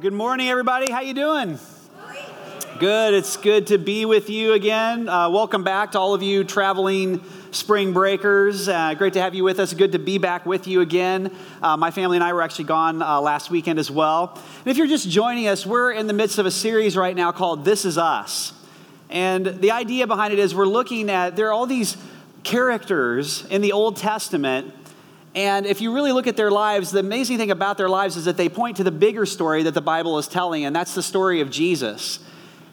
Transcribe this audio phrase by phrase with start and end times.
[0.00, 0.92] Good morning, everybody.
[0.92, 1.58] How you doing?
[2.78, 3.14] Good.
[3.14, 5.08] It's good to be with you again.
[5.08, 8.68] Uh, welcome back to all of you traveling spring breakers.
[8.68, 9.74] Uh, great to have you with us.
[9.74, 11.34] Good to be back with you again.
[11.60, 14.34] Uh, my family and I were actually gone uh, last weekend as well.
[14.36, 17.32] And if you're just joining us, we're in the midst of a series right now
[17.32, 18.52] called This Is Us.
[19.10, 21.96] And the idea behind it is we're looking at, there are all these
[22.44, 24.72] characters in the Old Testament
[25.38, 28.24] and if you really look at their lives, the amazing thing about their lives is
[28.24, 31.02] that they point to the bigger story that the Bible is telling, and that's the
[31.02, 32.18] story of Jesus.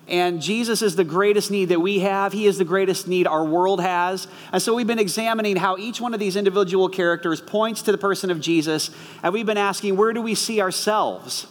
[0.07, 2.33] And Jesus is the greatest need that we have.
[2.33, 4.27] He is the greatest need our world has.
[4.51, 7.99] And so we've been examining how each one of these individual characters points to the
[7.99, 8.89] person of Jesus.
[9.21, 11.45] And we've been asking, where do we see ourselves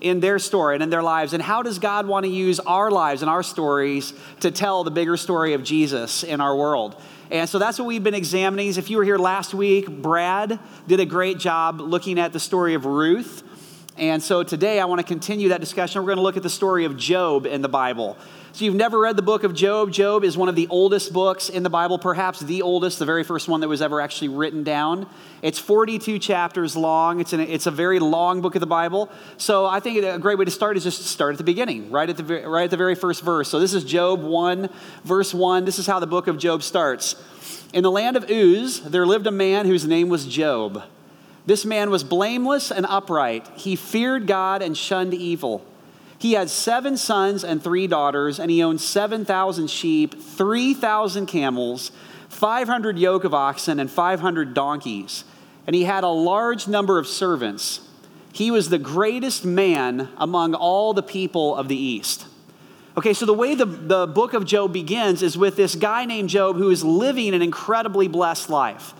[0.00, 1.32] in their story and in their lives?
[1.32, 4.92] And how does God want to use our lives and our stories to tell the
[4.92, 6.94] bigger story of Jesus in our world?
[7.32, 8.68] And so that's what we've been examining.
[8.68, 12.74] If you were here last week, Brad did a great job looking at the story
[12.74, 13.42] of Ruth.
[13.96, 16.02] And so today I want to continue that discussion.
[16.02, 18.18] We're going to look at the story of Job in the Bible.
[18.54, 19.90] So you've never read the book of Job.
[19.92, 23.24] Job is one of the oldest books in the Bible, perhaps the oldest, the very
[23.24, 25.06] first one that was ever actually written down.
[25.40, 27.18] It's 42 chapters long.
[27.18, 29.10] It's, an, it's a very long book of the Bible.
[29.38, 31.90] So I think a great way to start is just to start at the beginning,
[31.90, 33.48] right at the, right at the very first verse.
[33.48, 34.68] So this is Job 1,
[35.02, 35.64] verse 1.
[35.64, 37.16] This is how the book of Job starts.
[37.72, 40.82] In the land of Uz, there lived a man whose name was Job.
[41.46, 43.48] This man was blameless and upright.
[43.56, 45.64] He feared God and shunned evil.
[46.22, 51.90] He had seven sons and three daughters, and he owned 7,000 sheep, 3,000 camels,
[52.28, 55.24] 500 yoke of oxen, and 500 donkeys.
[55.66, 57.80] And he had a large number of servants.
[58.32, 62.24] He was the greatest man among all the people of the East.
[62.96, 66.28] Okay, so the way the, the book of Job begins is with this guy named
[66.28, 68.94] Job who is living an incredibly blessed life.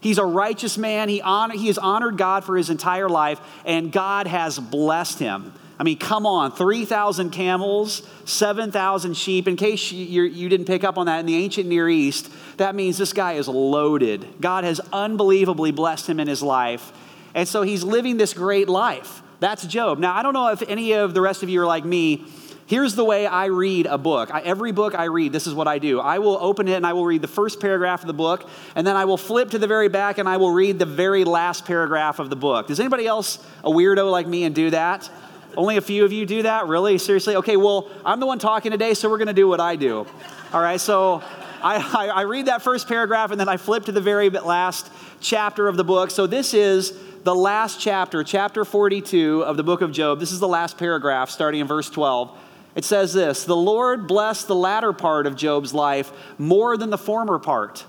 [0.00, 1.08] He's a righteous man.
[1.08, 5.52] He, honor, he has honored God for his entire life, and God has blessed him.
[5.80, 9.48] I mean, come on, 3,000 camels, 7,000 sheep.
[9.48, 12.74] In case you, you didn't pick up on that, in the ancient Near East, that
[12.74, 14.28] means this guy is loaded.
[14.42, 16.92] God has unbelievably blessed him in his life.
[17.34, 19.22] And so he's living this great life.
[19.40, 19.98] That's Job.
[19.98, 22.26] Now, I don't know if any of the rest of you are like me
[22.70, 24.32] Here's the way I read a book.
[24.32, 25.98] I, every book I read, this is what I do.
[25.98, 28.86] I will open it and I will read the first paragraph of the book, and
[28.86, 31.64] then I will flip to the very back and I will read the very last
[31.64, 32.68] paragraph of the book.
[32.68, 35.10] Does anybody else, a weirdo like me, and do that?
[35.56, 36.66] Only a few of you do that?
[36.68, 36.98] Really?
[36.98, 37.36] Seriously?
[37.36, 40.06] Okay, well, I'm the one talking today, so we're going to do what I do.
[40.52, 41.22] All right, so
[41.62, 44.90] I, I, read that first paragraph and then I flip to the very last
[45.20, 46.10] chapter of the book.
[46.10, 50.20] So this is the last chapter, chapter 42 of the book of Job.
[50.20, 52.36] This is the last paragraph starting in verse 12.
[52.74, 56.98] It says this The Lord blessed the latter part of Job's life more than the
[56.98, 57.84] former part.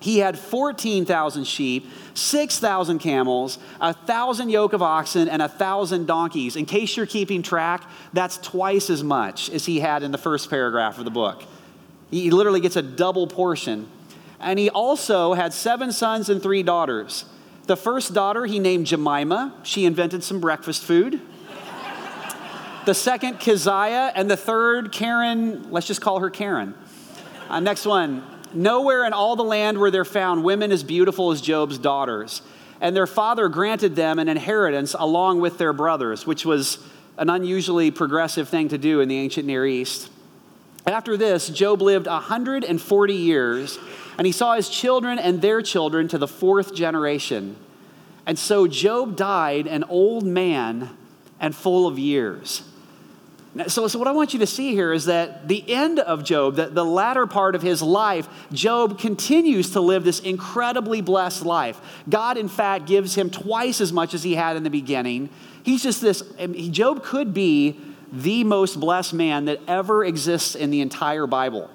[0.00, 6.56] He had 14,000 sheep, 6,000 camels, a thousand yoke of oxen, and a thousand donkeys.
[6.56, 10.50] In case you're keeping track, that's twice as much as he had in the first
[10.50, 11.44] paragraph of the book.
[12.10, 13.88] He literally gets a double portion.
[14.40, 17.26] And he also had seven sons and three daughters.
[17.66, 19.54] The first daughter he named Jemima.
[19.62, 21.20] She invented some breakfast food
[22.86, 26.74] the second, Keziah, and the third, Karen, let's just call her Karen.
[27.48, 28.24] Uh, next one,
[28.54, 32.42] nowhere in all the land were there found women as beautiful as Job's daughters.
[32.80, 36.78] And their father granted them an inheritance along with their brothers, which was
[37.18, 40.10] an unusually progressive thing to do in the ancient Near East.
[40.86, 43.78] After this, Job lived 140 years,
[44.16, 47.56] and he saw his children and their children to the fourth generation.
[48.26, 50.96] And so Job died an old man
[51.38, 52.62] and full of years.
[53.66, 56.54] So, so, what I want you to see here is that the end of Job,
[56.54, 61.80] the, the latter part of his life, Job continues to live this incredibly blessed life.
[62.08, 65.30] God, in fact, gives him twice as much as he had in the beginning.
[65.64, 66.22] He's just this,
[66.70, 67.76] Job could be
[68.12, 71.68] the most blessed man that ever exists in the entire Bible.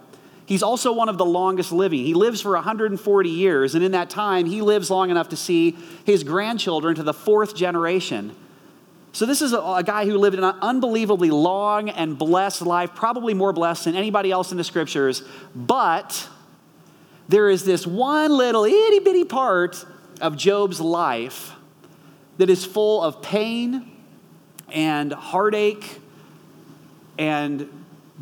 [0.46, 2.06] He's also one of the longest living.
[2.06, 5.75] He lives for 140 years, and in that time, he lives long enough to see
[6.06, 8.34] his grandchildren to the fourth generation.
[9.16, 13.34] So, this is a, a, guy who lived an unbelievably long and blessed life, probably
[13.34, 15.24] more blessed than anybody else in the scriptures.
[15.56, 16.28] But
[17.30, 19.86] there is this one little itty bitty part
[20.19, 21.54] of Job's life
[22.39, 23.89] that is full of pain
[24.68, 26.01] and heartache
[27.18, 27.69] and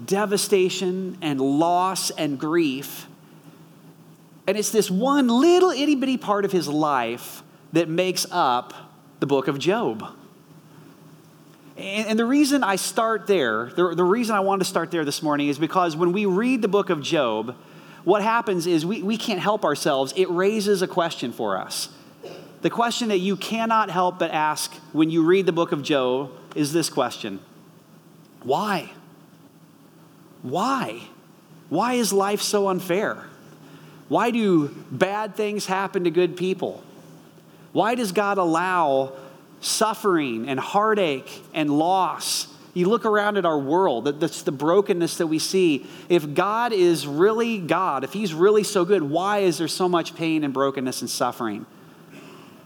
[0.05, 3.07] devastation and loss and grief.
[4.45, 7.41] And it's this one little itty bitty part of his life
[7.71, 8.75] that makes up
[9.19, 10.19] the book of Job.
[11.77, 15.05] And, and the reason I start there, the, the reason I wanted to start there
[15.05, 17.55] this morning is because when we read the book of Job,
[18.03, 20.13] what happens is we, we can't help ourselves.
[20.15, 21.89] It raises a question for us.
[22.61, 26.31] The question that you cannot help but ask when you read the book of Job
[26.55, 27.39] is this question
[28.43, 28.91] Why?
[30.41, 31.01] Why?
[31.69, 33.25] Why is life so unfair?
[34.09, 36.83] Why do bad things happen to good people?
[37.71, 39.13] Why does God allow
[39.63, 42.47] suffering and heartache and loss?
[42.73, 45.85] You look around at our world, that's the brokenness that we see.
[46.09, 50.15] If God is really God, if He's really so good, why is there so much
[50.15, 51.67] pain and brokenness and suffering?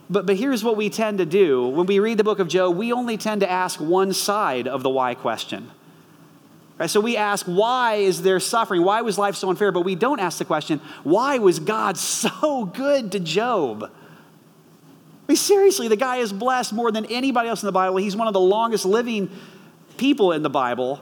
[0.10, 1.68] But, but here's what we tend to do.
[1.68, 4.82] When we read the book of Job, we only tend to ask one side of
[4.82, 5.70] the why question.
[6.78, 6.90] Right?
[6.90, 8.84] So we ask, why is there suffering?
[8.84, 9.72] Why was life so unfair?
[9.72, 13.92] But we don't ask the question, why was God so good to Job?
[15.28, 17.98] I mean, seriously, the guy is blessed more than anybody else in the Bible.
[17.98, 19.30] He's one of the longest living
[19.98, 21.02] people in the Bible.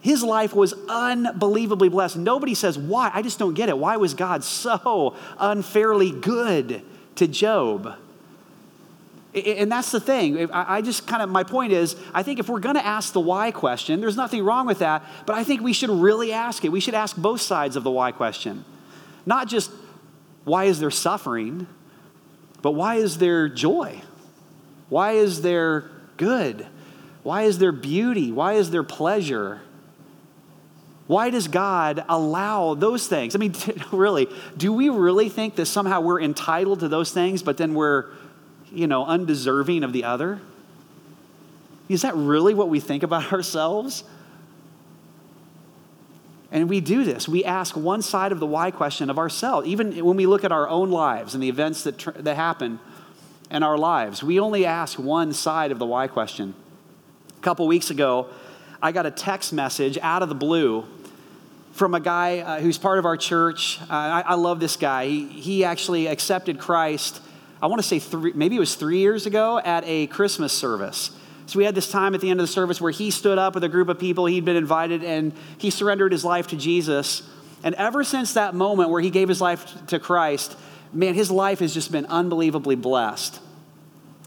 [0.00, 2.16] His life was unbelievably blessed.
[2.16, 3.10] Nobody says, why?
[3.12, 3.76] I just don't get it.
[3.76, 6.82] Why was God so unfairly good
[7.16, 7.94] to Job?
[9.34, 10.50] And that's the thing.
[10.50, 13.20] I just kind of, my point is, I think if we're going to ask the
[13.20, 16.70] why question, there's nothing wrong with that, but I think we should really ask it.
[16.70, 18.64] We should ask both sides of the why question.
[19.24, 19.70] Not just
[20.44, 21.66] why is there suffering,
[22.62, 24.00] but why is there joy?
[24.88, 26.66] Why is there good?
[27.22, 28.32] Why is there beauty?
[28.32, 29.60] Why is there pleasure?
[31.06, 33.34] Why does God allow those things?
[33.34, 33.54] I mean,
[33.92, 38.06] really, do we really think that somehow we're entitled to those things, but then we're
[38.70, 40.40] you know, undeserving of the other?
[41.88, 44.04] Is that really what we think about ourselves?
[46.52, 47.26] And we do this.
[47.26, 49.66] We ask one side of the why question of ourselves.
[49.66, 52.78] Even when we look at our own lives and the events that, tr- that happen
[53.50, 56.54] in our lives, we only ask one side of the why question.
[57.36, 58.28] A couple weeks ago,
[58.80, 60.84] I got a text message out of the blue
[61.72, 63.80] from a guy uh, who's part of our church.
[63.82, 65.06] Uh, I, I, love this guy.
[65.06, 67.22] He, he actually accepted Christ
[67.62, 71.12] I want to say three, maybe it was three years ago at a Christmas service.
[71.52, 73.54] So we had this time at the end of the service where he stood up
[73.54, 77.28] with a group of people he'd been invited and he surrendered his life to Jesus.
[77.62, 80.56] And ever since that moment where he gave his life to Christ,
[80.94, 83.38] man, his life has just been unbelievably blessed.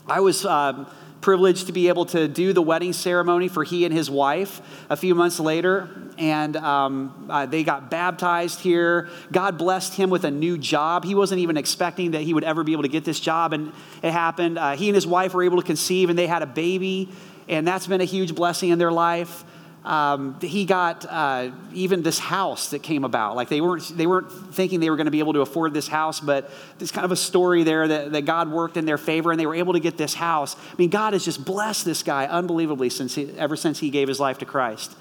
[0.07, 0.87] I was uh,
[1.25, 4.61] privileged to be able to do the wedding ceremony for he and his wife
[4.91, 5.89] a few months later.
[6.19, 9.09] And um, uh, they got baptized here.
[9.31, 11.03] God blessed him with a new job.
[11.03, 13.73] He wasn't even expecting that he would ever be able to get this job, and
[14.03, 14.59] it happened.
[14.59, 17.09] Uh, he and his wife were able to conceive, and they had a baby,
[17.49, 19.43] and that's been a huge blessing in their life
[19.85, 23.35] um, he got uh, even this house that came about.
[23.35, 25.87] Like they weren't, they weren't thinking they were going to be able to afford this
[25.87, 26.49] house, but
[26.79, 29.45] there's kind of a story there that, that God worked in their favor and they
[29.45, 30.55] were able to get this house.
[30.55, 34.07] I mean, God has just blessed this guy unbelievably since he, ever since he gave
[34.07, 34.95] his life to Christ.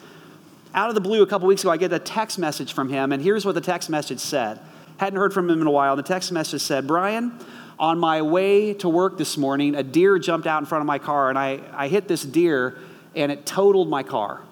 [0.74, 3.10] Out of the blue, a couple weeks ago, I get a text message from him,
[3.12, 4.60] and here's what the text message said.
[4.98, 5.96] Hadn't heard from him in a while.
[5.96, 7.38] The text message said, Brian,
[7.78, 10.98] on my way to work this morning, a deer jumped out in front of my
[10.98, 12.76] car, and I, I hit this deer,
[13.14, 14.42] and it totaled my car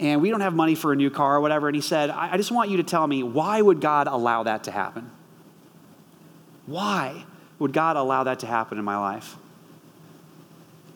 [0.00, 1.68] and we don't have money for a new car or whatever.
[1.68, 4.42] And he said, I, I just want you to tell me, why would God allow
[4.42, 5.10] that to happen?
[6.66, 7.24] Why
[7.58, 9.36] would God allow that to happen in my life?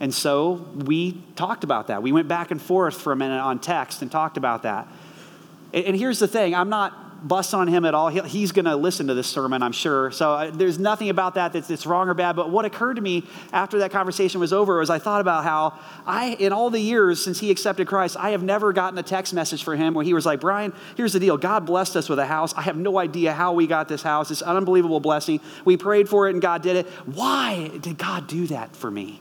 [0.01, 2.03] And so we talked about that.
[2.03, 4.87] We went back and forth for a minute on text and talked about that.
[5.73, 8.09] And, and here's the thing I'm not bust on him at all.
[8.09, 10.11] He, he's going to listen to this sermon, I'm sure.
[10.11, 12.37] So uh, there's nothing about that that's, that's, wrong or bad.
[12.37, 15.79] But what occurred to me after that conversation was over was I thought about how
[16.07, 19.35] I, in all the years since he accepted Christ, I have never gotten a text
[19.35, 21.37] message for him where he was like, Brian, here's the deal.
[21.37, 22.55] God blessed us with a house.
[22.55, 24.31] I have no idea how we got this house.
[24.31, 25.41] It's an unbelievable blessing.
[25.65, 26.87] We prayed for it and God did it.
[27.07, 29.21] Why did God do that for me?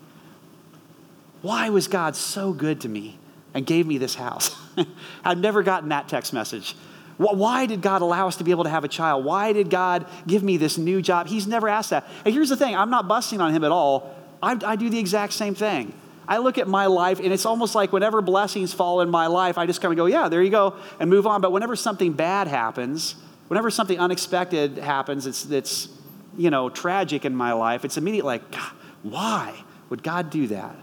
[1.42, 3.18] Why was God so good to me
[3.54, 4.56] and gave me this house?
[5.24, 6.76] I've never gotten that text message.
[7.18, 9.26] Why did God allow us to be able to have a child?
[9.26, 11.28] Why did God give me this new job?
[11.28, 12.08] He's never asked that.
[12.24, 14.16] And here's the thing I'm not busting on him at all.
[14.42, 15.94] I, I do the exact same thing.
[16.28, 19.58] I look at my life, and it's almost like whenever blessings fall in my life,
[19.58, 21.42] I just kind of go, yeah, there you go, and move on.
[21.42, 23.16] But whenever something bad happens,
[23.48, 25.90] whenever something unexpected happens, it's, it's
[26.38, 28.56] you know, tragic in my life, it's immediately like,
[29.04, 29.56] why
[29.90, 30.76] would God do that?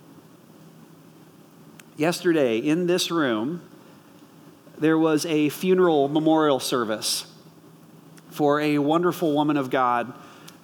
[1.97, 3.63] Yesterday, in this room,
[4.79, 7.27] there was a funeral memorial service
[8.31, 10.13] for a wonderful woman of God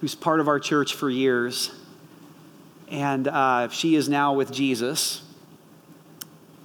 [0.01, 1.71] who's part of our church for years.
[2.89, 5.21] And uh, she is now with Jesus.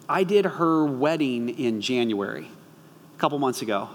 [0.09, 2.49] I did her wedding in January,
[3.17, 3.91] a couple months ago.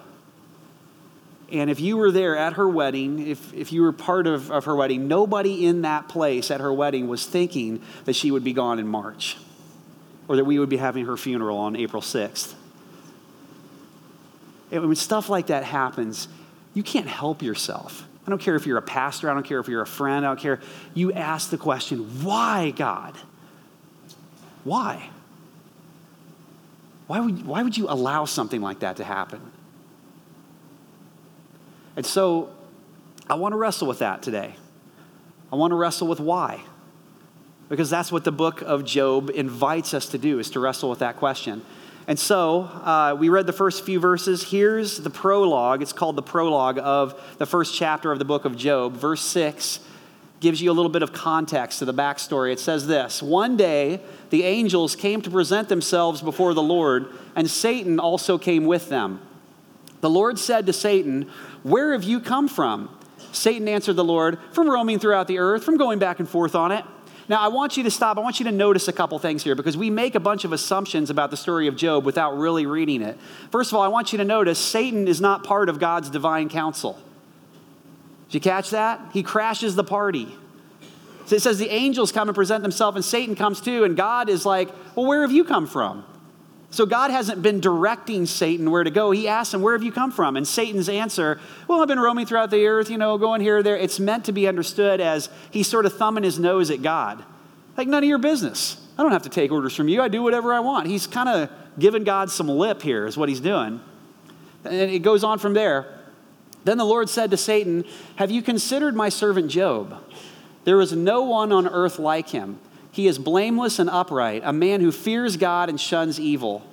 [1.52, 4.64] And if you were there at her wedding, if, if you were part of, of
[4.64, 8.54] her wedding, nobody in that place at her wedding was thinking that she would be
[8.54, 9.36] gone in March
[10.30, 12.54] or that we would be having her funeral on April 6th
[14.72, 16.28] when stuff like that happens,
[16.74, 18.08] you can't help yourself.
[18.26, 20.30] I don't care if you're a pastor, I don't care if you're a friend, I
[20.30, 20.60] don't care.
[20.94, 23.16] You ask the question, why, God?
[24.64, 25.10] Why?
[27.08, 29.42] Why would, why would you allow something like that to happen?
[31.96, 32.50] And so
[33.30, 34.56] I want to wrestle with that today.
[35.52, 36.62] I want to wrestle with why.
[37.68, 41.00] Because that's what the book of Job invites us to do, is to wrestle with
[41.00, 41.64] that question.
[42.08, 44.44] And so uh, we read the first few verses.
[44.44, 45.82] Here's the prologue.
[45.82, 48.94] It's called the prologue of the first chapter of the book of Job.
[48.94, 49.80] Verse 6
[50.42, 52.52] gives you a little bit of context to the backstory.
[52.52, 57.50] It says this One day, the angels came to present themselves before the Lord, and
[57.50, 59.22] Satan also came with them.
[60.02, 61.30] The Lord said to Satan,
[61.64, 62.90] Where have you come from?
[63.32, 66.72] Satan answered the Lord, From roaming throughout the earth, from going back and forth on
[66.72, 66.84] it.
[67.28, 68.18] Now, I want you to stop.
[68.18, 70.54] I want you to notice a couple things here because we make a bunch of
[70.54, 73.18] assumptions about the story of Job without really reading it.
[73.52, 76.50] First of all, I want you to notice Satan is not part of God's divine
[76.50, 77.00] council.
[78.28, 79.00] Did you catch that?
[79.14, 80.28] He crashes the party.
[81.26, 84.28] So it says the angels come and present themselves, and Satan comes too, and God
[84.28, 86.04] is like, Well, where have you come from?
[86.72, 89.12] So God hasn't been directing Satan where to go.
[89.12, 90.38] He asks him, Where have you come from?
[90.38, 93.76] And Satan's answer, Well, I've been roaming throughout the earth, you know, going here, there.
[93.76, 97.26] It's meant to be understood as he's sort of thumbing his nose at God.
[97.76, 98.78] Like, none of your business.
[98.98, 100.02] I don't have to take orders from you.
[100.02, 100.88] I do whatever I want.
[100.88, 103.82] He's kind of giving God some lip here, is what he's doing.
[104.64, 106.00] And it goes on from there.
[106.64, 107.84] Then the Lord said to Satan,
[108.16, 110.02] Have you considered my servant Job?
[110.64, 112.60] There is no one on earth like him
[112.92, 116.64] he is blameless and upright, a man who fears God and shuns evil.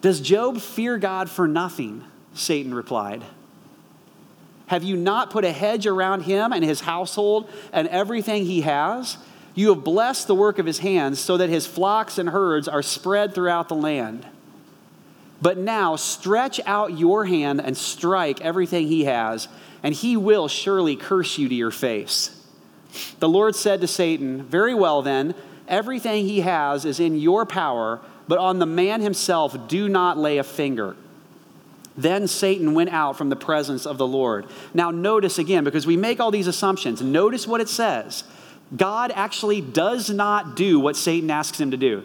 [0.00, 2.04] Does Job fear God for nothing?
[2.32, 3.22] Satan replied.
[4.68, 9.18] Have you not put a hedge around him and his household and everything he has?
[9.54, 12.82] You have blessed the work of his hands so that his flocks and herds are
[12.82, 14.24] spread throughout the land.
[15.42, 19.48] But now stretch out your hand and strike everything he has,
[19.82, 22.39] and he will surely curse you to your face.
[23.18, 25.34] The Lord said to Satan, Very well, then,
[25.68, 30.38] everything he has is in your power, but on the man himself do not lay
[30.38, 30.96] a finger.
[31.96, 34.46] Then Satan went out from the presence of the Lord.
[34.72, 38.24] Now, notice again, because we make all these assumptions, notice what it says.
[38.74, 42.04] God actually does not do what Satan asks him to do.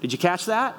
[0.00, 0.76] Did you catch that?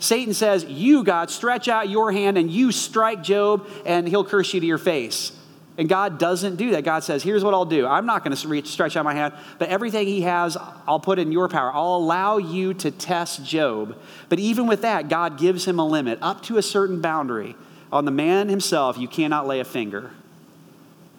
[0.00, 4.52] Satan says, You, God, stretch out your hand and you strike Job, and he'll curse
[4.52, 5.32] you to your face.
[5.78, 6.84] And God doesn't do that.
[6.84, 7.86] God says, Here's what I'll do.
[7.86, 11.32] I'm not going to stretch out my hand, but everything He has, I'll put in
[11.32, 11.72] your power.
[11.72, 13.96] I'll allow you to test Job.
[14.28, 17.56] But even with that, God gives him a limit up to a certain boundary.
[17.90, 20.10] On the man himself, you cannot lay a finger.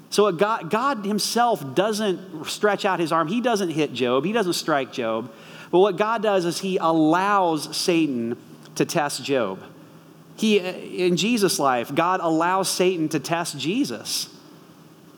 [0.09, 3.27] So God, God himself doesn't stretch out his arm.
[3.27, 4.25] He doesn't hit Job.
[4.25, 5.31] He doesn't strike Job.
[5.71, 8.37] But what God does is he allows Satan
[8.75, 9.59] to test Job.
[10.35, 14.29] He, in Jesus' life, God allows Satan to test Jesus.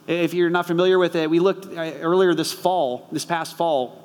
[0.06, 4.02] If you're not familiar with it, we looked uh, earlier this fall, this past fall,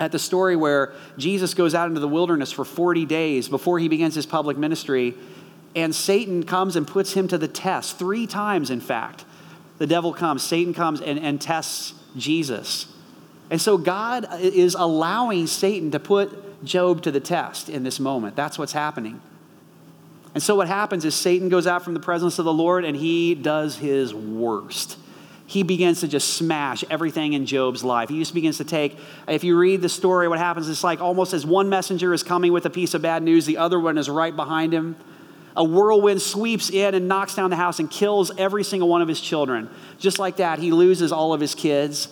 [0.00, 3.88] at the story where Jesus goes out into the wilderness for 40 days before he
[3.88, 5.14] begins his public ministry,
[5.76, 7.98] and Satan comes and puts him to the test.
[7.98, 9.24] Three times, in fact.
[9.78, 12.86] The devil comes, Satan comes and, and tests Jesus.
[13.50, 18.36] And so God is allowing Satan to put Job to the test in this moment.
[18.36, 19.20] That's what's happening.
[20.32, 22.96] And so what happens is Satan goes out from the presence of the Lord and
[22.96, 24.96] he does his worst
[25.46, 28.08] he begins to just smash everything in Job's life.
[28.08, 28.98] He just begins to take,
[29.28, 32.52] if you read the story, what happens is like almost as one messenger is coming
[32.52, 34.96] with a piece of bad news, the other one is right behind him.
[35.56, 39.08] A whirlwind sweeps in and knocks down the house and kills every single one of
[39.08, 39.70] his children.
[39.98, 42.08] Just like that, he loses all of his kids.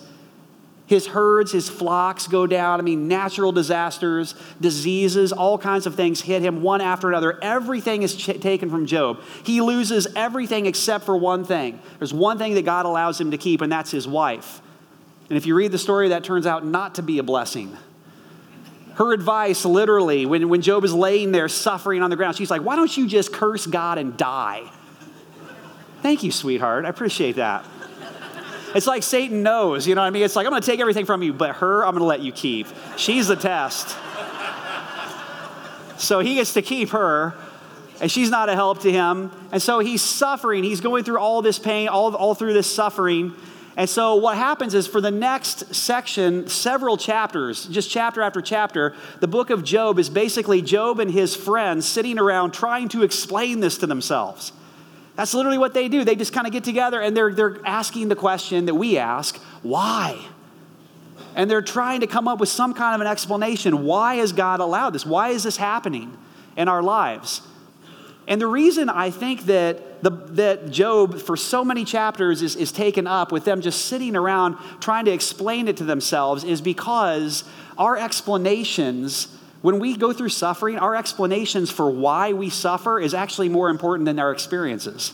[0.85, 2.79] His herds, his flocks go down.
[2.79, 7.41] I mean, natural disasters, diseases, all kinds of things hit him one after another.
[7.41, 9.21] Everything is ch- taken from Job.
[9.45, 11.79] He loses everything except for one thing.
[11.99, 14.61] There's one thing that God allows him to keep, and that's his wife.
[15.29, 17.77] And if you read the story, that turns out not to be a blessing.
[18.95, 22.61] Her advice, literally, when, when Job is laying there suffering on the ground, she's like,
[22.61, 24.69] Why don't you just curse God and die?
[26.01, 26.85] Thank you, sweetheart.
[26.85, 27.65] I appreciate that.
[28.75, 30.23] It's like Satan knows, you know what I mean?
[30.23, 32.21] It's like, I'm going to take everything from you, but her, I'm going to let
[32.21, 32.67] you keep.
[32.97, 33.95] She's the test.
[35.97, 37.35] So he gets to keep her,
[38.01, 39.31] and she's not a help to him.
[39.51, 40.63] And so he's suffering.
[40.63, 43.33] He's going through all this pain, all, all through this suffering.
[43.77, 48.95] And so what happens is for the next section, several chapters, just chapter after chapter,
[49.19, 53.61] the book of Job is basically Job and his friends sitting around trying to explain
[53.61, 54.51] this to themselves.
[55.15, 56.03] That's literally what they do.
[56.03, 59.37] They just kind of get together and they're, they're asking the question that we ask
[59.61, 60.19] why?
[61.35, 63.85] And they're trying to come up with some kind of an explanation.
[63.85, 65.05] Why has God allowed this?
[65.05, 66.17] Why is this happening
[66.57, 67.41] in our lives?
[68.27, 72.71] And the reason I think that the, that Job, for so many chapters, is, is
[72.71, 77.43] taken up with them just sitting around trying to explain it to themselves is because
[77.77, 79.27] our explanations,
[79.63, 84.05] when we go through suffering, our explanations for why we suffer is actually more important
[84.05, 85.13] than our experiences.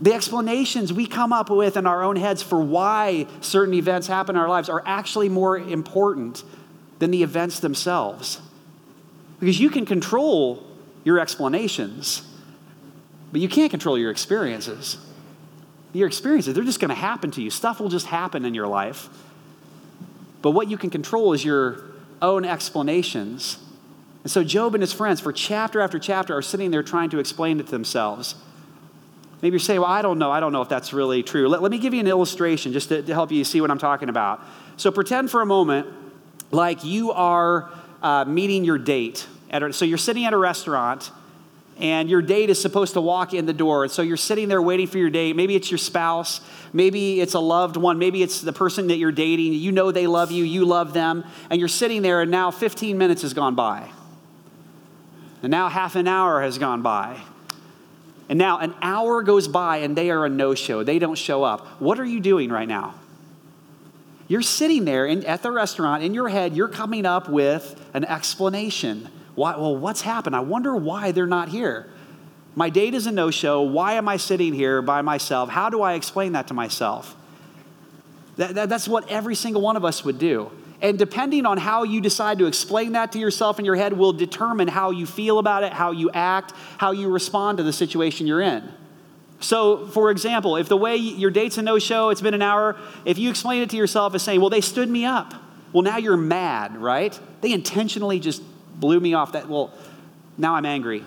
[0.00, 4.34] The explanations we come up with in our own heads for why certain events happen
[4.34, 6.42] in our lives are actually more important
[6.98, 8.40] than the events themselves.
[9.38, 10.66] Because you can control
[11.04, 12.28] your explanations,
[13.30, 14.98] but you can't control your experiences.
[15.92, 17.50] Your experiences, they're just going to happen to you.
[17.50, 19.08] Stuff will just happen in your life.
[20.42, 23.58] But what you can control is your own explanations.
[24.22, 27.18] And so Job and his friends, for chapter after chapter, are sitting there trying to
[27.18, 28.36] explain it to themselves.
[29.42, 30.30] Maybe you say, Well, I don't know.
[30.30, 31.48] I don't know if that's really true.
[31.48, 33.78] Let, let me give you an illustration just to, to help you see what I'm
[33.78, 34.40] talking about.
[34.76, 35.86] So pretend for a moment
[36.50, 37.70] like you are
[38.02, 39.26] uh, meeting your date.
[39.50, 41.10] A, so you're sitting at a restaurant
[41.78, 43.88] and your date is supposed to walk in the door.
[43.88, 45.34] So you're sitting there waiting for your date.
[45.34, 46.40] Maybe it's your spouse,
[46.72, 49.54] maybe it's a loved one, maybe it's the person that you're dating.
[49.54, 52.96] You know they love you, you love them, and you're sitting there, and now 15
[52.96, 53.90] minutes has gone by.
[55.42, 57.20] And now half an hour has gone by.
[58.28, 60.82] And now an hour goes by and they are a no show.
[60.82, 61.66] They don't show up.
[61.80, 62.94] What are you doing right now?
[64.26, 68.04] You're sitting there in, at the restaurant, in your head, you're coming up with an
[68.06, 69.10] explanation.
[69.34, 70.36] Why, well, what's happened?
[70.36, 71.88] I wonder why they're not here.
[72.54, 73.62] My date is a no show.
[73.62, 75.48] Why am I sitting here by myself?
[75.48, 77.16] How do I explain that to myself?
[78.36, 80.50] That, that, that's what every single one of us would do.
[80.80, 84.12] And depending on how you decide to explain that to yourself in your head will
[84.12, 88.26] determine how you feel about it, how you act, how you respond to the situation
[88.26, 88.68] you're in.
[89.40, 92.76] So, for example, if the way your date's a no show, it's been an hour,
[93.04, 95.34] if you explain it to yourself as saying, well, they stood me up,
[95.72, 97.18] well, now you're mad, right?
[97.40, 98.42] They intentionally just
[98.84, 99.72] blew me off that, well,
[100.36, 101.02] now I'm angry.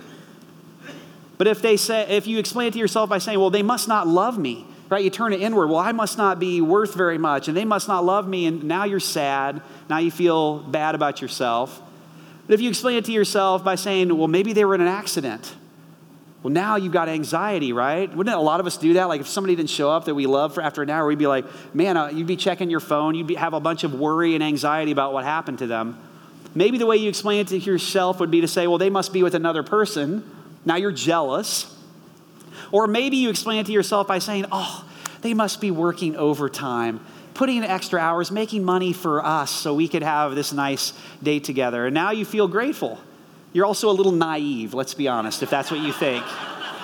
[1.38, 3.88] But if they say, if you explain it to yourself by saying, well, they must
[3.88, 5.04] not love me, right?
[5.04, 5.68] You turn it inward.
[5.68, 8.64] Well, I must not be worth very much, and they must not love me, and
[8.64, 9.62] now you're sad.
[9.92, 11.80] Now you feel bad about yourself.
[12.48, 14.88] But if you explain it to yourself by saying, well, maybe they were in an
[14.88, 15.54] accident,
[16.42, 18.12] well, now you've got anxiety, right?
[18.12, 19.06] Wouldn't a lot of us do that?
[19.06, 21.28] Like if somebody didn't show up that we love for after an hour, we'd be
[21.28, 24.34] like, man, uh, you'd be checking your phone, you'd be, have a bunch of worry
[24.34, 26.02] and anxiety about what happened to them.
[26.56, 29.14] Maybe the way you explain it to yourself would be to say, well, they must
[29.14, 30.30] be with another person.
[30.66, 31.74] Now you're jealous.
[32.72, 34.86] Or maybe you explain it to yourself by saying, oh,
[35.22, 37.00] they must be working overtime,
[37.34, 41.44] putting in extra hours, making money for us so we could have this nice date
[41.44, 41.86] together.
[41.86, 43.00] And now you feel grateful.
[43.54, 46.24] You're also a little naive, let's be honest, if that's what you think,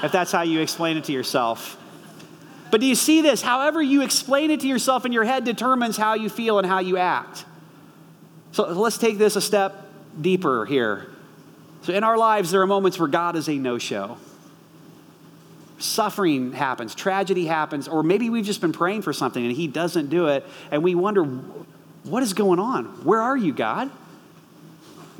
[0.03, 1.77] if that's how you explain it to yourself.
[2.71, 3.41] But do you see this?
[3.41, 6.79] However, you explain it to yourself in your head determines how you feel and how
[6.79, 7.45] you act.
[8.53, 9.85] So let's take this a step
[10.19, 11.07] deeper here.
[11.81, 14.17] So, in our lives, there are moments where God is a no show
[15.83, 20.09] suffering happens, tragedy happens, or maybe we've just been praying for something and He doesn't
[20.09, 22.85] do it, and we wonder, what is going on?
[23.03, 23.91] Where are you, God?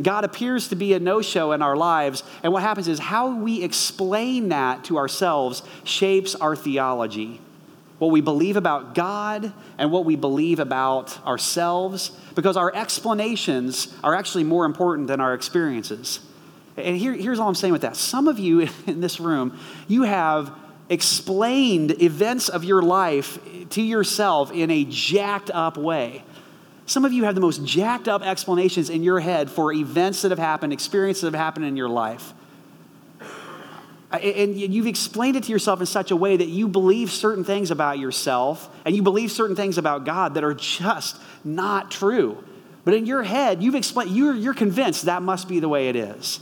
[0.02, 3.36] God appears to be a no show in our lives, and what happens is how
[3.36, 7.40] we explain that to ourselves shapes our theology.
[8.04, 14.14] What we believe about God and what we believe about ourselves, because our explanations are
[14.14, 16.20] actually more important than our experiences.
[16.76, 17.96] And here, here's all I'm saying with that.
[17.96, 20.54] Some of you in this room, you have
[20.90, 23.40] explained events of your life
[23.70, 26.26] to yourself in a jacked up way.
[26.86, 30.32] Some of you have the most jacked up explanations in your head for events that
[30.32, 32.34] have happened, experiences that have happened in your life.
[34.14, 37.72] And you've explained it to yourself in such a way that you believe certain things
[37.72, 42.44] about yourself and you believe certain things about God that are just not true.
[42.86, 45.96] But in your head, you've explained, you're, you're convinced that must be the way it
[45.96, 46.40] is.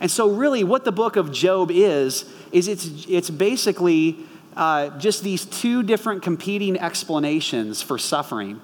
[0.00, 4.18] And so, really, what the book of Job is, is it's, it's basically
[4.56, 8.60] uh, just these two different competing explanations for suffering.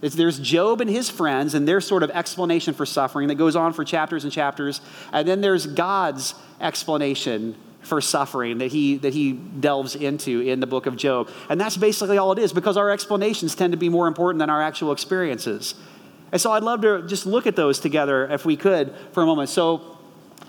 [0.00, 3.56] It's, there's Job and his friends and their sort of explanation for suffering that goes
[3.56, 4.80] on for chapters and chapters.
[5.12, 10.66] And then there's God's explanation for suffering that he, that he delves into in the
[10.66, 11.28] book of Job.
[11.48, 14.50] And that's basically all it is because our explanations tend to be more important than
[14.50, 15.74] our actual experiences.
[16.30, 19.26] And so I'd love to just look at those together if we could for a
[19.26, 19.48] moment.
[19.48, 19.97] So,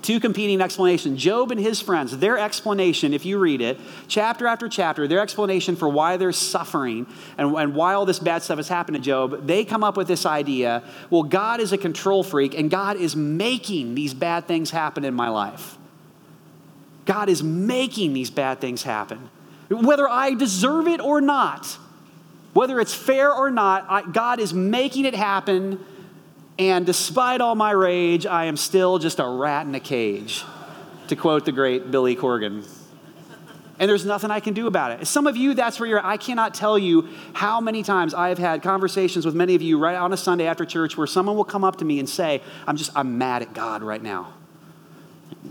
[0.02, 1.22] Two competing explanations.
[1.22, 5.76] Job and his friends, their explanation, if you read it, chapter after chapter, their explanation
[5.76, 7.06] for why they're suffering
[7.38, 10.08] and, and why all this bad stuff has happened to Job, they come up with
[10.08, 14.72] this idea well, God is a control freak and God is making these bad things
[14.72, 15.78] happen in my life.
[17.06, 19.30] God is making these bad things happen.
[19.70, 21.78] Whether I deserve it or not,
[22.54, 25.84] whether it's fair or not, I, God is making it happen
[26.60, 30.44] and despite all my rage, I am still just a rat in a cage.
[31.08, 32.68] to quote the great Billy Corgan.
[33.80, 35.08] And there's nothing I can do about it.
[35.08, 38.38] Some of you, that's where you're I cannot tell you how many times I have
[38.38, 41.46] had conversations with many of you right on a Sunday after church where someone will
[41.46, 44.34] come up to me and say, I'm just, I'm mad at God right now.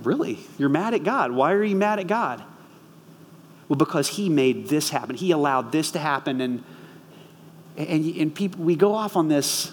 [0.03, 0.39] Really?
[0.59, 1.33] You're mad at God?
[1.33, 2.45] Why are you mad at God?
[3.67, 5.17] Well, because He made this happen.
[5.17, 6.43] He allowed this to happen.
[6.43, 6.65] And,
[7.79, 9.73] and, and people, we go off on this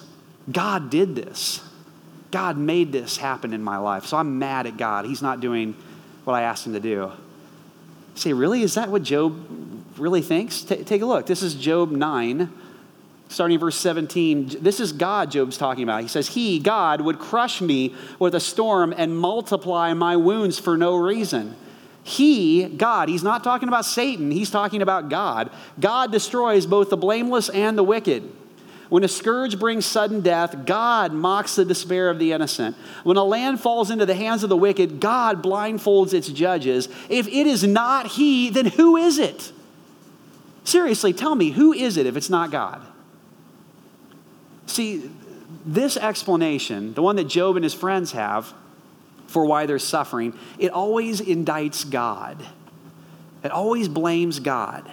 [0.51, 1.61] God did this.
[2.31, 4.05] God made this happen in my life.
[4.05, 5.05] So I'm mad at God.
[5.05, 5.75] He's not doing
[6.23, 7.11] what I asked Him to do.
[8.15, 8.61] say, really?
[8.61, 9.47] Is that what Job
[9.97, 10.61] really thinks?
[10.61, 11.25] T- take a look.
[11.25, 12.51] This is Job 9
[13.29, 16.01] starting verse 17, this is God Job's talking about.
[16.01, 20.77] He says, He, God, would crush me with a storm and multiply my wounds for
[20.77, 21.55] no reason.
[22.03, 25.49] He, God, he's not talking about Satan, he's talking about God.
[25.79, 28.31] God destroys both the blameless and the wicked.
[28.89, 32.75] When a scourge brings sudden death, God mocks the despair of the innocent.
[33.03, 36.87] When a land falls into the hands of the wicked, God blindfolds its judges.
[37.09, 39.51] If it is not He, then who is it?
[40.63, 42.85] Seriously, tell me, who is it if it's not God?
[44.67, 45.09] See,
[45.65, 48.53] this explanation, the one that Job and his friends have
[49.27, 52.43] for why they're suffering, it always indicts God.
[53.43, 54.91] It always blames God.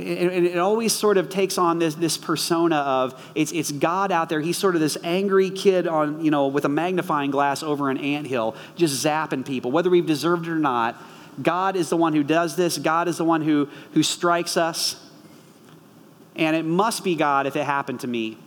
[0.00, 4.28] It, it, always sort of takes on this, this persona of it's, it's God out
[4.28, 4.40] there.
[4.40, 7.98] He's sort of this angry kid on, you know, with a magnifying glass over an
[7.98, 11.00] anthill, just zapping people, whether we've deserved it or not.
[11.42, 12.76] God is the one who does this.
[12.78, 14.96] God is the one who, who strikes us
[16.36, 18.38] and it must be God if it happened to me.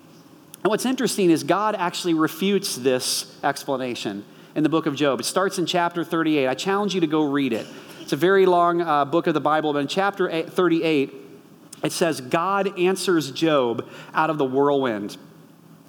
[0.63, 4.23] And what's interesting is God actually refutes this explanation
[4.55, 5.19] in the book of Job.
[5.19, 6.47] It starts in chapter 38.
[6.47, 7.67] I challenge you to go read it.
[8.01, 11.13] It's a very long uh, book of the Bible, but in chapter 38,
[11.83, 15.17] it says, God answers Job out of the whirlwind.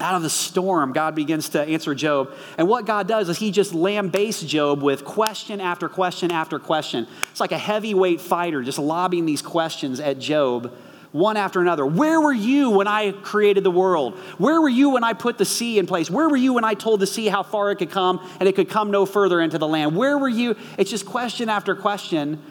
[0.01, 2.33] Out of the storm, God begins to answer Job.
[2.59, 7.07] And what God does is he just lambastes Job with question after question after question.
[7.31, 10.75] It's like a heavyweight fighter just lobbing these questions at Job
[11.15, 11.87] one after another.
[11.87, 14.19] Where were you when I created the world?
[14.37, 16.11] Where were you when I put the sea in place?
[16.11, 18.57] Where were you when I told the sea how far it could come and it
[18.57, 19.95] could come no further into the land?
[19.95, 20.57] Where were you?
[20.77, 22.43] It's just question after question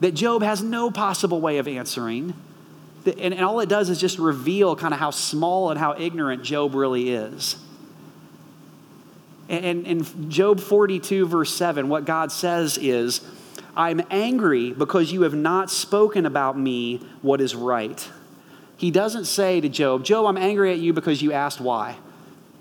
[0.00, 2.34] that Job has no possible way of answering.
[3.06, 6.42] And, and all it does is just reveal kind of how small and how ignorant
[6.42, 7.56] Job really is.
[9.48, 13.20] And in Job 42, verse 7, what God says is,
[13.76, 18.08] I'm angry because you have not spoken about me what is right.
[18.76, 21.96] He doesn't say to Job, Job, I'm angry at you because you asked why.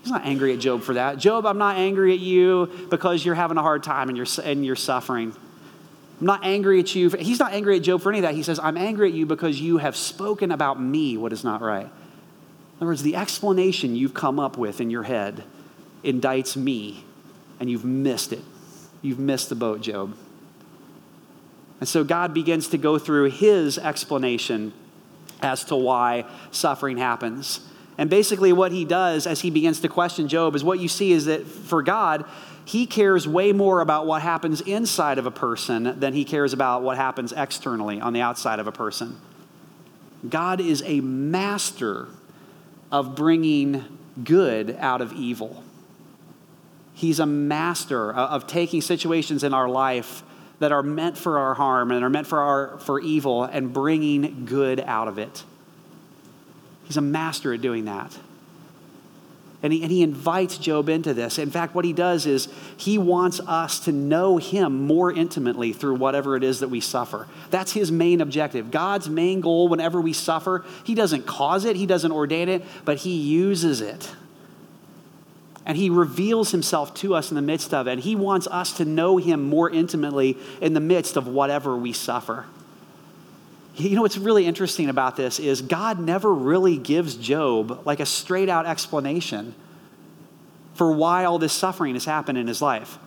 [0.02, 1.18] He's not angry at Job for that.
[1.18, 4.64] Job, I'm not angry at you because you're having a hard time and you're, and
[4.64, 5.36] you're suffering.
[6.20, 7.10] I'm not angry at you.
[7.10, 8.36] He's not angry at Job for any of that.
[8.36, 11.62] He says, I'm angry at you because you have spoken about me what is not
[11.62, 11.86] right.
[11.86, 15.44] In other words, the explanation you've come up with in your head
[16.04, 17.04] indicts me,
[17.60, 18.44] and you've missed it.
[19.02, 20.16] You've missed the boat, Job.
[21.80, 24.74] And so God begins to go through his explanation
[25.42, 27.60] as to why suffering happens.
[27.98, 31.12] And basically, what he does as he begins to question Job is what you see
[31.12, 32.26] is that for God,
[32.66, 36.82] he cares way more about what happens inside of a person than he cares about
[36.82, 39.20] what happens externally on the outside of a person.
[40.28, 42.08] God is a master
[42.92, 43.86] of bringing
[44.24, 45.64] good out of evil.
[46.94, 50.24] He's a master of taking situations in our life
[50.60, 54.46] that are meant for our harm and are meant for our for evil and bringing
[54.46, 55.44] good out of it.
[56.86, 58.18] He's a master at doing that.
[59.64, 61.40] And he, and he invites Job into this.
[61.40, 65.96] In fact, what he does is he wants us to know him more intimately through
[65.96, 67.28] whatever it is that we suffer.
[67.50, 68.70] That's his main objective.
[68.70, 72.98] God's main goal whenever we suffer, he doesn't cause it, he doesn't ordain it, but
[72.98, 74.14] he uses it
[75.66, 77.94] and he reveals himself to us in the midst of it.
[77.94, 81.92] And he wants us to know him more intimately in the midst of whatever we
[81.92, 82.46] suffer.
[83.78, 88.06] You know what's really interesting about this is God never really gives Job like a
[88.06, 89.54] straight out explanation
[90.76, 92.98] for why all this suffering has happened in his life.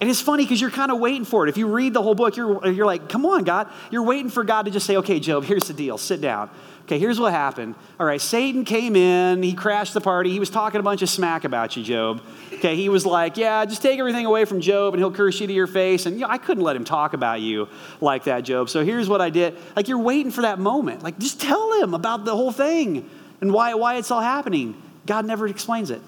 [0.00, 1.50] And it's funny because you're kind of waiting for it.
[1.50, 3.68] If you read the whole book, you're, you're like, come on, God.
[3.90, 5.98] You're waiting for God to just say, okay, Job, here's the deal.
[5.98, 6.48] Sit down.
[6.90, 7.76] Okay, here's what happened.
[8.00, 11.08] All right, Satan came in, he crashed the party, he was talking a bunch of
[11.08, 12.20] smack about you, Job.
[12.54, 15.46] Okay, he was like, Yeah, just take everything away from Job and he'll curse you
[15.46, 16.06] to your face.
[16.06, 17.68] And you know, I couldn't let him talk about you
[18.00, 18.70] like that, Job.
[18.70, 19.56] So here's what I did.
[19.76, 21.04] Like, you're waiting for that moment.
[21.04, 23.08] Like, just tell him about the whole thing
[23.40, 24.74] and why, why it's all happening.
[25.06, 26.02] God never explains it.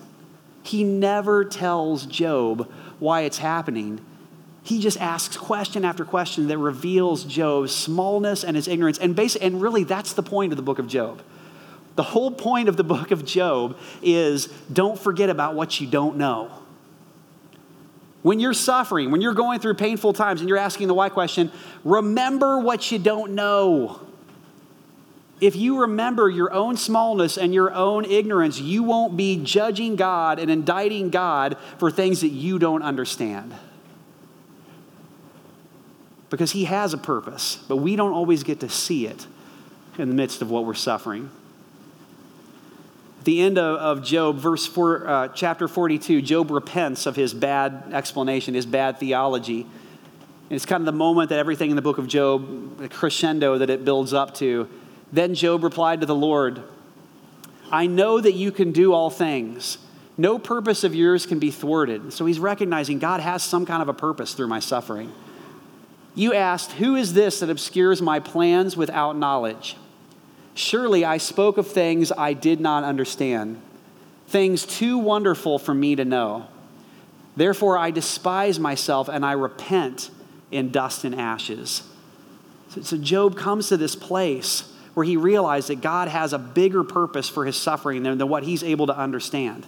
[0.65, 4.01] He never tells Job why it's happening
[4.63, 8.99] he just asks question after question that reveals Job's smallness and his ignorance.
[8.99, 11.21] And, basically, and really, that's the point of the book of Job.
[11.97, 16.17] The whole point of the book of Job is don't forget about what you don't
[16.17, 16.51] know.
[18.23, 21.51] When you're suffering, when you're going through painful times and you're asking the why question,
[21.83, 24.01] remember what you don't know.
[25.43, 30.39] If you remember your own smallness and your own ignorance, you won't be judging God
[30.39, 33.53] and indicting God for things that you don't understand.
[36.31, 39.27] Because He has a purpose, but we don't always get to see it
[39.99, 41.29] in the midst of what we're suffering.
[43.19, 47.35] At the end of, of Job, verse four, uh, chapter 42, Job repents of his
[47.35, 49.63] bad explanation, his bad theology.
[49.63, 53.59] And it's kind of the moment that everything in the book of Job, the crescendo
[53.59, 54.69] that it builds up to.
[55.13, 56.63] Then Job replied to the Lord,
[57.71, 59.79] I know that you can do all things.
[60.17, 62.13] No purpose of yours can be thwarted.
[62.13, 65.13] So he's recognizing God has some kind of a purpose through my suffering.
[66.15, 69.77] You asked, Who is this that obscures my plans without knowledge?
[70.55, 73.61] Surely I spoke of things I did not understand,
[74.29, 76.47] things too wonderful for me to know.
[77.35, 80.11] Therefore, I despise myself and I repent
[80.51, 81.83] in dust and ashes.
[82.69, 86.85] So, so, Job comes to this place where he realized that God has a bigger
[86.85, 89.67] purpose for his suffering than, than what he's able to understand.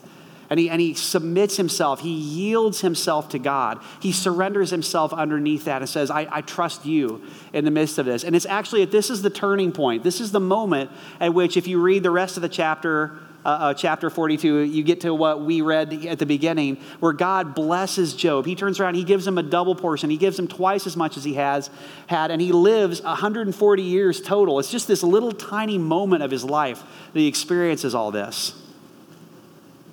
[0.50, 3.80] And he, and he submits himself, he yields himself to God.
[4.00, 8.06] He surrenders himself underneath that and says, I, I trust you in the midst of
[8.06, 8.24] this.
[8.24, 10.04] And it's actually, this is the turning point.
[10.04, 13.48] This is the moment at which, if you read the rest of the chapter, uh,
[13.48, 18.14] uh, chapter 42, you get to what we read at the beginning, where God blesses
[18.14, 18.46] Job.
[18.46, 20.08] He turns around, he gives him a double portion.
[20.08, 21.68] He gives him twice as much as he has
[22.06, 24.58] had, and he lives 140 years total.
[24.58, 28.54] It's just this little tiny moment of his life that he experiences all this.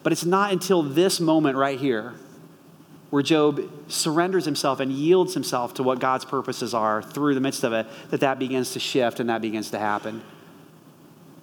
[0.04, 2.14] But it's not until this moment right here
[3.12, 7.66] where Job surrenders himself and yields himself to what God's purposes are through the midst
[7.66, 10.22] of it that that begins to shift and that begins to happen.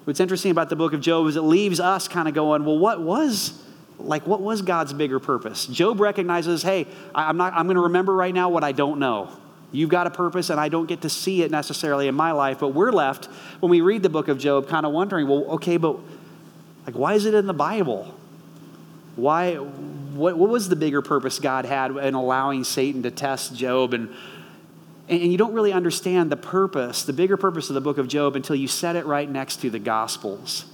[0.08, 2.78] What's interesting about the book of Job is it leaves us kind of going, well,
[2.78, 3.52] what was
[3.98, 5.66] like what was God's bigger purpose?
[5.66, 9.30] Job recognizes, hey, I'm not I'm going to remember right now what I don't know.
[9.70, 12.60] You've got a purpose, and I don't get to see it necessarily in my life.
[12.60, 13.26] But we're left,
[13.60, 15.98] when we read the book of Job, kind of wondering, well, okay, but
[16.86, 18.14] like, why is it in the Bible?
[19.14, 23.92] Why, what, what was the bigger purpose God had in allowing Satan to test Job?
[23.92, 24.08] And,
[25.08, 28.36] and you don't really understand the purpose, the bigger purpose of the book of Job
[28.36, 30.66] until you set it right next to the Gospels,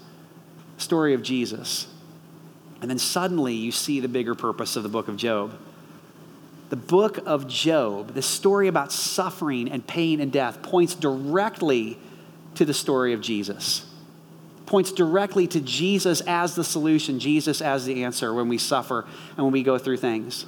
[0.77, 1.87] story of Jesus.
[2.81, 5.59] And then suddenly you see the bigger purpose of the book of Job.
[6.71, 11.99] The book of Job, the story about suffering and pain and death, points directly
[12.57, 13.87] to the story of Jesus
[14.67, 19.45] points directly to Jesus as the solution, Jesus as the answer when we suffer and
[19.45, 20.47] when we go through things.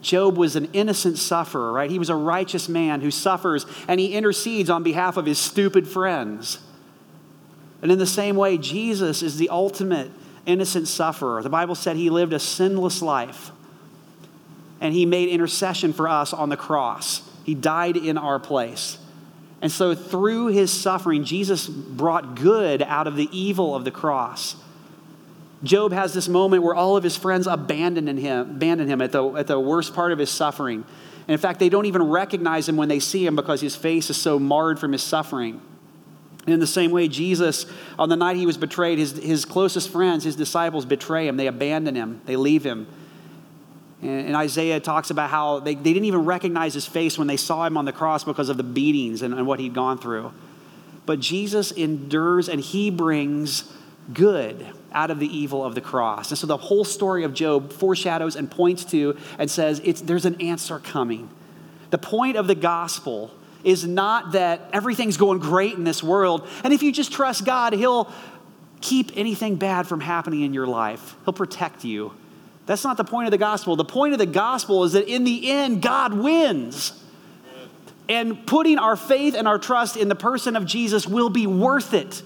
[0.00, 1.90] Job was an innocent sufferer, right?
[1.90, 5.86] He was a righteous man who suffers and he intercedes on behalf of his stupid
[5.86, 6.58] friends.
[7.82, 10.10] And in the same way, Jesus is the ultimate
[10.46, 11.42] innocent sufferer.
[11.42, 13.50] The Bible said he lived a sinless life
[14.80, 17.22] and he made intercession for us on the cross.
[17.44, 18.98] He died in our place.
[19.62, 24.56] And so, through his suffering, Jesus brought good out of the evil of the cross.
[25.62, 29.24] Job has this moment where all of his friends abandon him, abandon him at, the,
[29.32, 30.84] at the worst part of his suffering.
[31.28, 34.08] And in fact, they don't even recognize him when they see him because his face
[34.08, 35.60] is so marred from his suffering.
[36.46, 37.66] And in the same way, Jesus,
[37.98, 41.36] on the night he was betrayed, his, his closest friends, his disciples, betray him.
[41.36, 42.86] They abandon him, they leave him.
[44.02, 47.66] And, Isaiah talks about how they, they didn't even recognize his face when they saw
[47.66, 50.32] him on the cross because of the beatings and, and what he'd gone through.
[51.04, 53.70] But Jesus endures and he brings
[54.14, 56.30] good out of the evil of the cross.
[56.30, 60.40] And so the whole story of Job foreshadows and points to and says there's an
[60.40, 61.28] answer coming.
[61.90, 63.30] The point of the gospel
[63.64, 67.72] is not that everything's going great in this world, and if you just trust God,
[67.72, 68.10] He'll
[68.80, 72.12] keep anything bad from happening in your life, He'll protect you.
[72.66, 73.74] That's not the point of the gospel.
[73.76, 76.92] The point of the gospel is that in the end, God wins.
[78.08, 81.94] And putting our faith and our trust in the person of Jesus will be worth
[81.94, 82.22] it.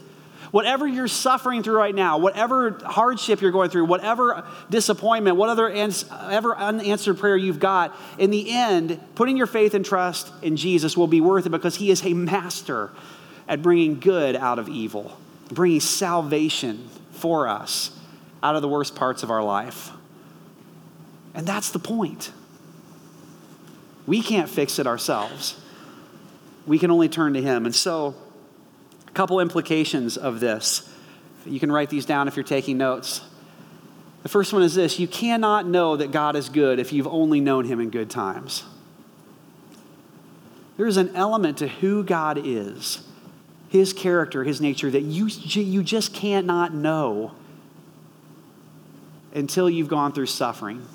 [0.55, 6.57] Whatever you're suffering through right now, whatever hardship you're going through, whatever disappointment, whatever ever
[6.57, 11.09] unanswered prayer you've got, in the end, putting your faith and trust in Jesus will
[11.09, 12.93] be worth it because he is a master
[13.49, 15.19] at bringing good out of evil,
[15.51, 17.91] bringing salvation for us
[18.41, 19.91] out of the worst parts of our life.
[21.35, 22.31] And that's the point.
[24.07, 25.61] We can't fix it ourselves.
[26.65, 27.67] We can only turn to Him.
[27.67, 28.15] And so,
[29.15, 30.89] couple implications of this.
[31.47, 33.23] You can write these down if you're taking notes.
[34.23, 37.41] The first one is this you cannot know that God is good if you've only
[37.41, 38.65] known Him in good times.
[40.77, 43.07] There's an element to who God is,
[43.69, 47.33] His character, His nature, that you, you just cannot know
[49.33, 50.87] until you've gone through suffering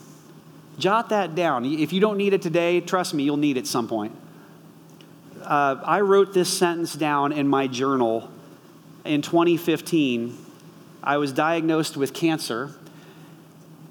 [0.79, 1.65] Jot that down.
[1.65, 4.15] If you don't need it today, trust me, you'll need it some point.
[5.41, 8.29] Uh, I wrote this sentence down in my journal
[9.05, 10.37] in 2015.
[11.01, 12.71] I was diagnosed with cancer,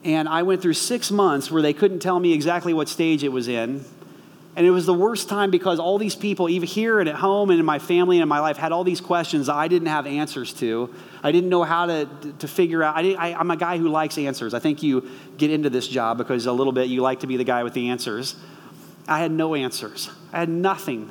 [0.05, 3.31] and I went through six months where they couldn't tell me exactly what stage it
[3.31, 3.85] was in.
[4.57, 7.51] And it was the worst time because all these people, even here and at home
[7.51, 10.07] and in my family and in my life, had all these questions I didn't have
[10.07, 10.93] answers to.
[11.23, 12.09] I didn't know how to,
[12.41, 12.97] to figure out.
[12.97, 14.55] I I'm a guy who likes answers.
[14.55, 17.37] I think you get into this job because a little bit you like to be
[17.37, 18.35] the guy with the answers.
[19.07, 21.11] I had no answers, I had nothing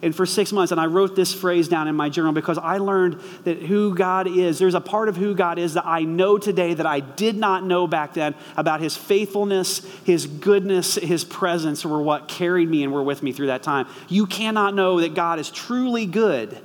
[0.00, 0.70] and for six months.
[0.70, 4.28] And I wrote this phrase down in my journal because I learned that who God
[4.28, 7.36] is, there's a part of who God is that I know today that I did
[7.36, 12.84] not know back then about his faithfulness, his goodness, his presence were what carried me
[12.84, 13.86] and were with me through that time.
[14.08, 16.56] You cannot know that God is truly good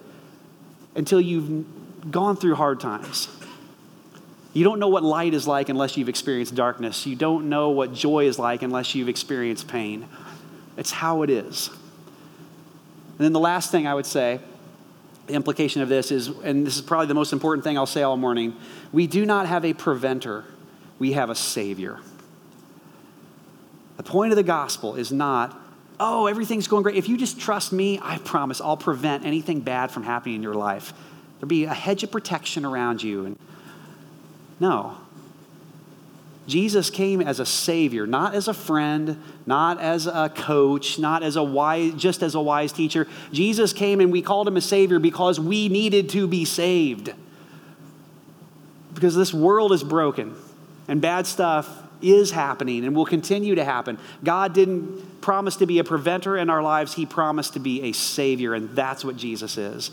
[0.96, 3.28] until you've gone through hard times.
[4.54, 7.08] You don't know what light is like unless you've experienced darkness.
[7.08, 10.08] You don't know what joy is like unless you've experienced pain.
[10.78, 11.72] It's how it is.
[13.14, 14.40] And then the last thing I would say,
[15.28, 18.04] the implication of this is, and this is probably the most important thing I'll say
[18.04, 18.56] all morning
[18.92, 20.46] we do not have a preventer,
[21.00, 22.00] we have a Savior.
[23.98, 25.58] The point of the gospel is not,
[26.00, 26.96] oh, everything's going great.
[26.96, 30.56] If you just trust me, I promise I'll prevent anything bad from happening in your
[30.56, 30.94] life.
[31.40, 33.26] There'll be a hedge of protection around you.
[33.26, 33.40] And
[34.60, 34.98] no,
[36.46, 41.38] Jesus came as a savior, not as a friend, not as a coach, not as
[41.38, 43.08] a wise, just as a wise teacher.
[43.32, 47.14] Jesus came and we called him a savior because we needed to be saved.
[48.94, 50.36] Because this world is broken
[50.88, 53.98] and bad stuff is happening and will continue to happen.
[54.24, 57.94] God didn't promise to be a preventer in our lives, He promised to be a
[57.94, 59.92] savior, and that's what Jesus is.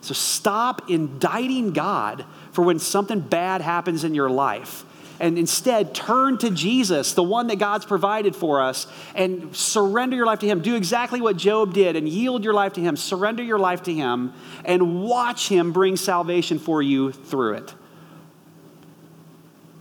[0.00, 4.86] So stop indicting God for when something bad happens in your life
[5.20, 10.24] and instead turn to Jesus, the one that God's provided for us, and surrender your
[10.24, 10.62] life to Him.
[10.62, 12.96] Do exactly what Job did and yield your life to Him.
[12.96, 14.32] Surrender your life to Him
[14.64, 17.74] and watch Him bring salvation for you through it.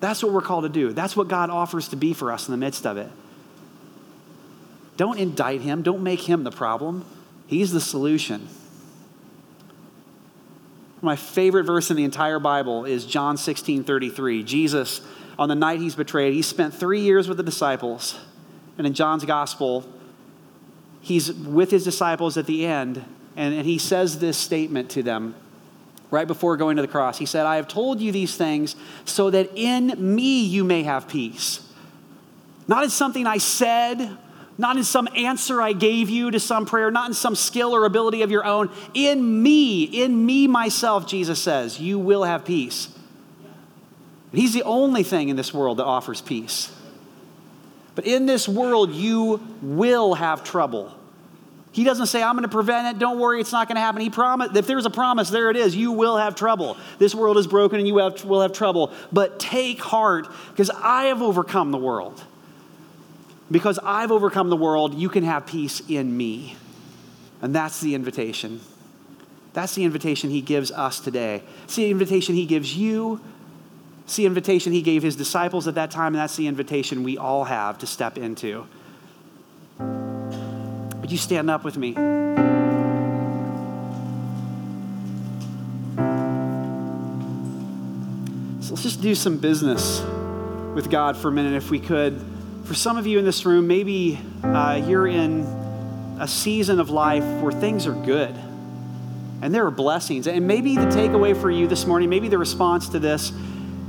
[0.01, 0.91] That's what we're called to do.
[0.91, 3.09] That's what God offers to be for us in the midst of it.
[4.97, 7.05] Don't indict Him, don't make Him the problem.
[7.47, 8.49] He's the solution.
[11.01, 14.43] My favorite verse in the entire Bible is John 16 33.
[14.43, 14.99] Jesus
[15.39, 16.33] on the night he's betrayed.
[16.33, 18.19] He spent three years with the disciples.
[18.77, 19.85] And in John's gospel,
[20.99, 23.03] he's with his disciples at the end,
[23.37, 25.33] and, and he says this statement to them
[26.11, 27.17] right before going to the cross.
[27.17, 28.75] He said, I have told you these things
[29.05, 31.61] so that in me you may have peace.
[32.67, 34.17] Not in something I said,
[34.57, 37.85] not in some answer I gave you to some prayer, not in some skill or
[37.85, 38.71] ability of your own.
[38.93, 42.89] In me, in me myself, Jesus says, you will have peace.
[44.31, 46.71] He's the only thing in this world that offers peace.
[47.95, 50.93] But in this world, you will have trouble.
[51.71, 52.99] He doesn't say, I'm going to prevent it.
[52.99, 54.01] Don't worry, it's not going to happen.
[54.01, 55.75] He promised, if there's a promise, there it is.
[55.75, 56.77] You will have trouble.
[56.97, 58.91] This world is broken and you have, will have trouble.
[59.11, 62.23] But take heart, because I have overcome the world.
[63.51, 66.55] Because I've overcome the world, you can have peace in me.
[67.41, 68.61] And that's the invitation.
[69.53, 71.43] That's the invitation he gives us today.
[71.63, 73.21] It's the invitation he gives you
[74.09, 77.15] it's the invitation he gave his disciples at that time, and that's the invitation we
[77.15, 78.65] all have to step into.
[79.77, 81.93] Would you stand up with me?
[88.63, 90.01] So let's just do some business
[90.73, 92.19] with God for a minute, if we could.
[92.63, 95.41] For some of you in this room, maybe uh, you're in
[96.19, 98.35] a season of life where things are good
[99.43, 100.25] and there are blessings.
[100.25, 103.31] And maybe the takeaway for you this morning, maybe the response to this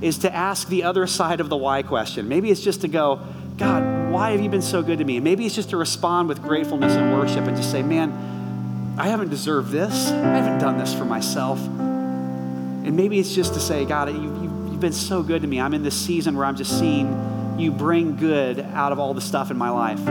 [0.01, 2.29] is to ask the other side of the why question.
[2.29, 3.21] Maybe it's just to go,
[3.59, 5.17] God, why have you been so good to me?
[5.17, 9.09] And maybe it's just to respond with gratefulness and worship and just say, man, I
[9.09, 10.11] haven't deserved this.
[10.11, 11.59] I haven't done this for myself.
[11.59, 15.61] And maybe it's just to say, God, you, you, you've been so good to me.
[15.61, 19.21] I'm in this season where I'm just seeing you bring good out of all the
[19.21, 20.03] stuff in my life.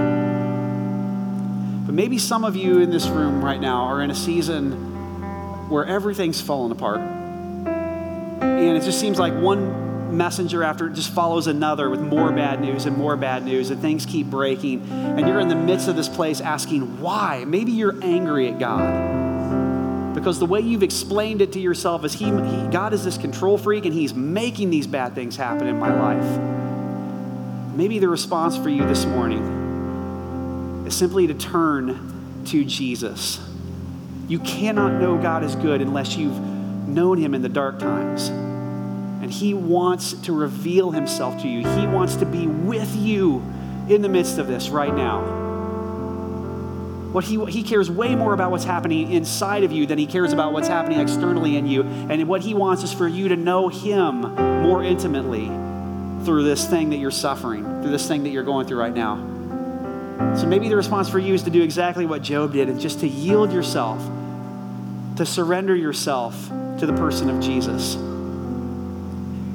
[1.85, 5.85] But maybe some of you in this room right now are in a season where
[5.85, 7.18] everything's fallen apart
[8.67, 12.85] and it just seems like one messenger after just follows another with more bad news
[12.85, 14.81] and more bad news, and things keep breaking.
[14.91, 17.45] And you're in the midst of this place asking why.
[17.45, 20.13] Maybe you're angry at God.
[20.13, 23.57] Because the way you've explained it to yourself is he, he, God is this control
[23.57, 27.75] freak and He's making these bad things happen in my life.
[27.75, 33.39] Maybe the response for you this morning is simply to turn to Jesus.
[34.27, 36.37] You cannot know God is good unless you've
[36.87, 38.29] known Him in the dark times.
[39.21, 41.67] And He wants to reveal Himself to you.
[41.67, 43.43] He wants to be with you
[43.89, 45.47] in the midst of this right now.
[47.11, 50.31] What he, he cares way more about what's happening inside of you than he cares
[50.31, 51.81] about what's happening externally in you.
[51.81, 54.21] And what he wants is for you to know him
[54.61, 55.47] more intimately
[56.23, 59.15] through this thing that you're suffering, through this thing that you're going through right now.
[60.37, 62.99] So maybe the response for you is to do exactly what Job did and just
[62.99, 63.99] to yield yourself,
[65.15, 67.95] to surrender yourself to the person of Jesus.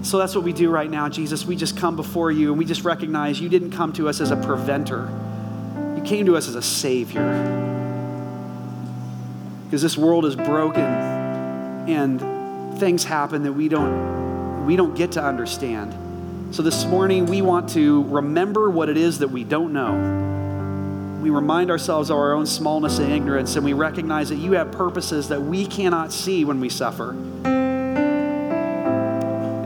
[0.04, 1.44] So that's what we do right now, Jesus.
[1.44, 4.30] We just come before you and we just recognize you didn't come to us as
[4.30, 5.08] a preventer
[5.96, 7.22] you came to us as a Savior.
[9.64, 12.20] Because this world is broken and
[12.78, 16.54] things happen that we don't, we don't get to understand.
[16.54, 21.20] So this morning, we want to remember what it is that we don't know.
[21.20, 24.70] We remind ourselves of our own smallness and ignorance, and we recognize that you have
[24.70, 27.16] purposes that we cannot see when we suffer.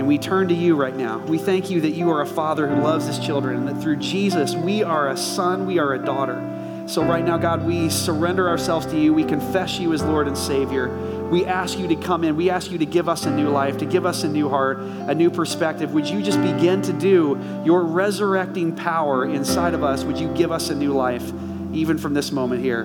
[0.08, 1.18] We turn to you right now.
[1.18, 3.96] We thank you that you are a father who loves his children, and that through
[3.96, 6.42] Jesus, we are a son, we are a daughter.
[6.86, 9.12] So, right now, God, we surrender ourselves to you.
[9.12, 10.88] We confess you as Lord and Savior.
[11.28, 12.36] We ask you to come in.
[12.36, 14.78] We ask you to give us a new life, to give us a new heart,
[14.78, 15.92] a new perspective.
[15.92, 20.04] Would you just begin to do your resurrecting power inside of us?
[20.04, 21.30] Would you give us a new life,
[21.74, 22.84] even from this moment here?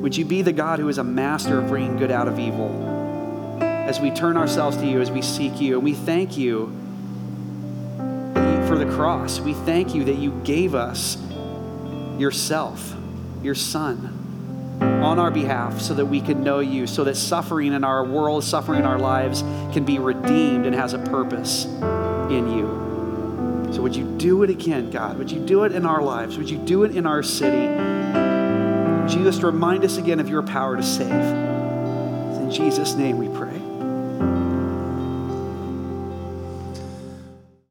[0.00, 2.91] Would you be the God who is a master of bringing good out of evil?
[3.84, 6.72] As we turn ourselves to you, as we seek you, and we thank you
[8.66, 9.38] for the cross.
[9.38, 11.18] We thank you that you gave us
[12.16, 12.94] yourself,
[13.42, 17.84] your Son, on our behalf so that we can know you, so that suffering in
[17.84, 19.42] our world, suffering in our lives
[19.74, 23.70] can be redeemed and has a purpose in you.
[23.74, 25.18] So, would you do it again, God?
[25.18, 26.38] Would you do it in our lives?
[26.38, 27.68] Would you do it in our city?
[29.12, 31.10] Jesus, remind us again of your power to save?
[31.10, 33.61] In Jesus' name we pray.